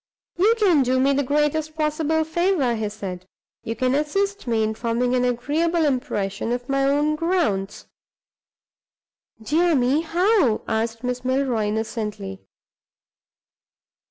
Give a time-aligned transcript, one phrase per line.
[0.35, 3.27] "You can do me the greatest possible favor," he said.
[3.63, 7.85] "You can assist me in forming an agreeable impression of my own grounds."
[9.39, 10.01] "Dear me!
[10.01, 12.41] how?" asked Miss Milroy, innocently.